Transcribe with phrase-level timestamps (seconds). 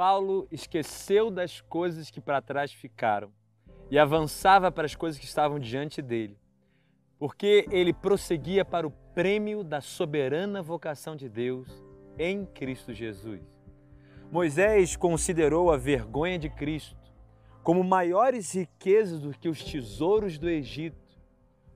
[0.00, 3.30] Paulo esqueceu das coisas que para trás ficaram
[3.90, 6.38] e avançava para as coisas que estavam diante dele,
[7.18, 11.68] porque ele prosseguia para o prêmio da soberana vocação de Deus
[12.18, 13.42] em Cristo Jesus.
[14.32, 16.96] Moisés considerou a vergonha de Cristo
[17.62, 21.20] como maiores riquezas do que os tesouros do Egito,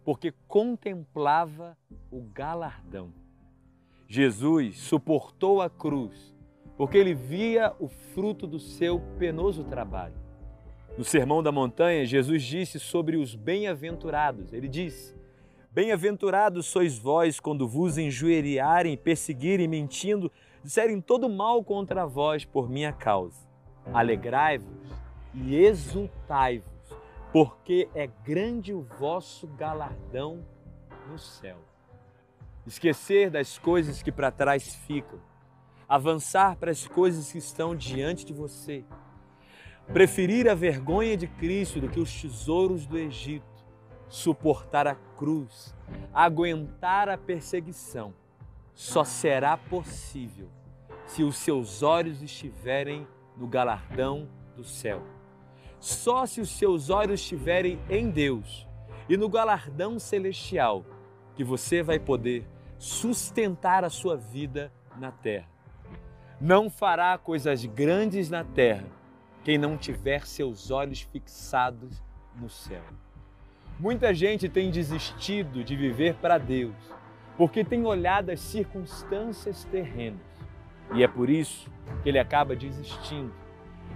[0.02, 1.76] porque contemplava
[2.10, 3.12] o galardão.
[4.08, 6.33] Jesus suportou a cruz
[6.76, 10.14] porque ele via o fruto do seu penoso trabalho.
[10.96, 14.52] No Sermão da Montanha, Jesus disse sobre os bem-aventurados.
[14.52, 15.14] Ele diz:
[15.70, 20.30] Bem-aventurados sois vós quando vos injuriarem, perseguirem, mentindo,
[20.62, 23.44] disserem todo mal contra vós por minha causa.
[23.92, 24.88] Alegrai-vos
[25.34, 26.96] e exultai-vos,
[27.32, 30.44] porque é grande o vosso galardão
[31.10, 31.58] no céu.
[32.64, 35.18] Esquecer das coisas que para trás ficam,
[35.94, 38.84] avançar para as coisas que estão diante de você,
[39.92, 43.46] preferir a vergonha de Cristo do que os tesouros do Egito,
[44.08, 45.72] suportar a cruz,
[46.12, 48.12] aguentar a perseguição,
[48.74, 50.48] só será possível
[51.06, 53.06] se os seus olhos estiverem
[53.36, 55.00] no galardão do céu.
[55.78, 58.66] Só se os seus olhos estiverem em Deus
[59.08, 60.84] e no galardão celestial
[61.36, 62.44] que você vai poder
[62.80, 65.53] sustentar a sua vida na terra.
[66.44, 68.84] Não fará coisas grandes na terra
[69.42, 72.02] quem não tiver seus olhos fixados
[72.36, 72.82] no céu.
[73.80, 76.74] Muita gente tem desistido de viver para Deus
[77.38, 80.20] porque tem olhado as circunstâncias terrenas
[80.92, 81.72] e é por isso
[82.02, 83.32] que ele acaba desistindo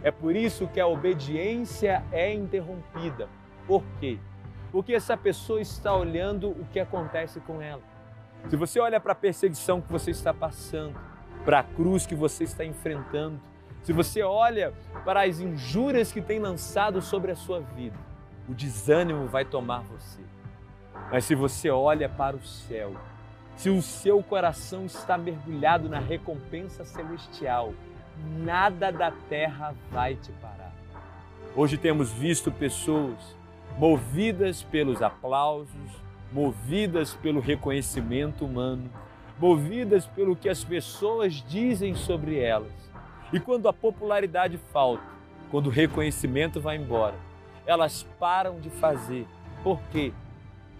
[0.03, 3.29] é por isso que a obediência é interrompida.
[3.67, 4.19] Por quê?
[4.73, 7.83] Porque essa pessoa está olhando o que acontece com ela.
[8.49, 10.99] Se você olha para a perseguição que você está passando,
[11.45, 13.41] para a cruz que você está enfrentando,
[13.83, 14.73] se você olha
[15.05, 17.97] para as injúrias que tem lançado sobre a sua vida,
[18.49, 20.21] o desânimo vai tomar você.
[21.11, 22.95] Mas se você olha para o céu,
[23.57, 27.73] se o seu coração está mergulhado na recompensa celestial,
[28.39, 30.73] nada da terra vai te parar.
[31.57, 33.37] Hoje temos visto pessoas
[33.77, 35.91] movidas pelos aplausos,
[36.33, 38.91] movidas pelo reconhecimento humano,
[39.39, 42.73] movidas pelo que as pessoas dizem sobre elas.
[43.33, 45.05] E quando a popularidade falta,
[45.51, 47.15] quando o reconhecimento vai embora,
[47.67, 49.27] elas param de fazer.
[49.63, 50.13] Por quê?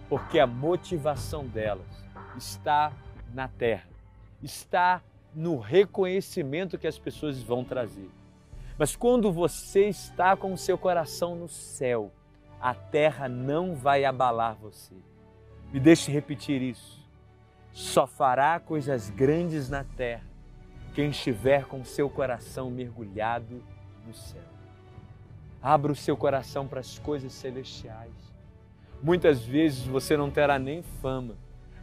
[0.09, 1.87] Porque a motivação delas
[2.35, 2.91] está
[3.33, 3.87] na terra,
[4.41, 5.01] está
[5.33, 8.09] no reconhecimento que as pessoas vão trazer.
[8.77, 12.11] Mas quando você está com o seu coração no céu,
[12.59, 14.95] a terra não vai abalar você.
[15.71, 16.98] Me deixe repetir isso.
[17.71, 20.29] Só fará coisas grandes na terra
[20.93, 23.63] quem estiver com seu coração mergulhado
[24.05, 24.43] no céu.
[25.61, 28.11] Abra o seu coração para as coisas celestiais.
[29.01, 31.35] Muitas vezes você não terá nem fama,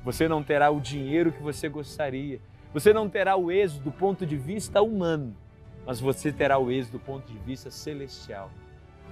[0.04, 2.40] você não terá o dinheiro que você gostaria,
[2.74, 5.34] você não terá o êxito do ponto de vista humano,
[5.86, 8.50] mas você terá o êxito do ponto de vista celestial.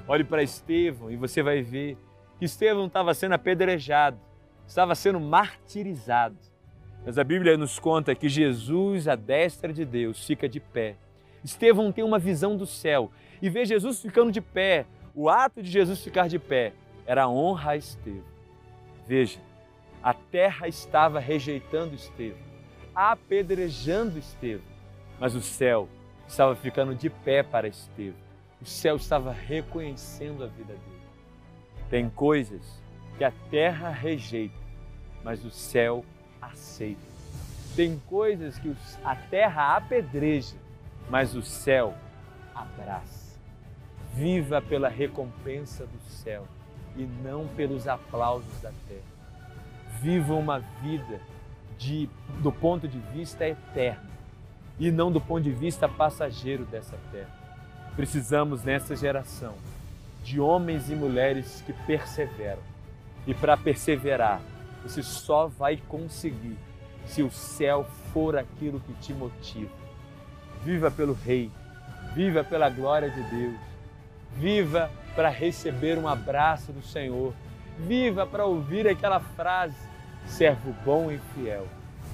[0.06, 1.96] Olhe para Estevão e você vai ver
[2.38, 4.18] que Estevão estava sendo apedrejado,
[4.66, 6.36] estava sendo martirizado.
[7.04, 10.96] Mas a Bíblia nos conta que Jesus, à destra de Deus, fica de pé.
[11.44, 13.10] Estevão tem uma visão do céu
[13.42, 14.86] e vê Jesus ficando de pé.
[15.14, 16.72] O ato de Jesus ficar de pé
[17.06, 18.22] era honra a Estevão.
[19.06, 19.38] Veja,
[20.02, 22.54] a terra estava rejeitando Estevão
[22.94, 24.64] apedrejando Estevão,
[25.18, 25.88] mas o céu
[26.28, 28.22] estava ficando de pé para Estevão.
[28.62, 31.02] O céu estava reconhecendo a vida dele.
[31.90, 32.80] Tem coisas
[33.18, 34.54] que a terra rejeita,
[35.22, 36.04] mas o céu
[36.46, 37.00] aceita.
[37.76, 38.74] Tem coisas que
[39.04, 40.54] a terra apedreja,
[41.10, 41.94] mas o céu
[42.54, 43.38] abraça.
[44.14, 46.46] Viva pela recompensa do céu
[46.96, 49.14] e não pelos aplausos da terra.
[50.00, 51.20] Viva uma vida
[51.78, 52.08] de,
[52.40, 54.14] do ponto de vista eterno
[54.78, 57.30] e não do ponto de vista passageiro dessa terra.
[57.96, 59.54] Precisamos nessa geração
[60.24, 62.62] de homens e mulheres que perseveram.
[63.26, 64.40] E para perseverar,
[64.84, 66.56] você só vai conseguir
[67.06, 69.72] se o céu for aquilo que te motiva.
[70.62, 71.50] Viva pelo Rei,
[72.14, 73.56] viva pela glória de Deus,
[74.36, 77.32] viva para receber um abraço do Senhor,
[77.78, 79.76] viva para ouvir aquela frase
[80.26, 81.66] servo bom e fiel,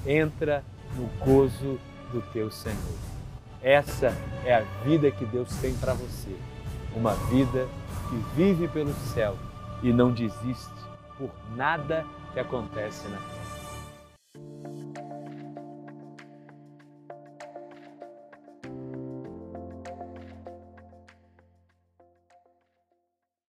[0.05, 0.63] entra
[0.95, 1.79] no gozo
[2.11, 2.97] do teu Senhor.
[3.61, 4.13] Essa
[4.45, 6.35] é a vida que Deus tem para você,
[6.95, 7.67] uma vida
[8.09, 9.37] que vive pelo céu
[9.83, 10.71] e não desiste
[11.17, 13.30] por nada que acontece terra.